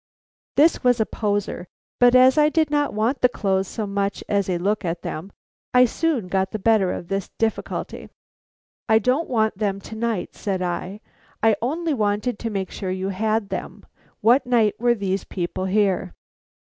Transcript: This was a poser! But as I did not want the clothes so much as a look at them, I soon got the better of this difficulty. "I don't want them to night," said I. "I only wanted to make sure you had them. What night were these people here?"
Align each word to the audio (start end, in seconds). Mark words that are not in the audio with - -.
This 0.55 0.83
was 0.83 0.99
a 0.99 1.05
poser! 1.05 1.67
But 1.99 2.15
as 2.15 2.35
I 2.35 2.49
did 2.49 2.71
not 2.71 2.91
want 2.95 3.21
the 3.21 3.29
clothes 3.29 3.67
so 3.67 3.85
much 3.85 4.23
as 4.27 4.49
a 4.49 4.57
look 4.57 4.83
at 4.83 5.03
them, 5.03 5.31
I 5.75 5.85
soon 5.85 6.27
got 6.27 6.49
the 6.49 6.57
better 6.57 6.91
of 6.91 7.07
this 7.07 7.29
difficulty. 7.37 8.09
"I 8.89 8.97
don't 8.97 9.29
want 9.29 9.59
them 9.59 9.79
to 9.81 9.95
night," 9.95 10.33
said 10.35 10.59
I. 10.63 11.01
"I 11.43 11.55
only 11.61 11.93
wanted 11.93 12.39
to 12.39 12.49
make 12.49 12.71
sure 12.71 12.89
you 12.89 13.09
had 13.09 13.49
them. 13.49 13.85
What 14.21 14.47
night 14.47 14.73
were 14.79 14.95
these 14.95 15.23
people 15.23 15.65
here?" 15.65 16.15